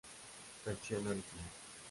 [0.65, 1.45] Versión Original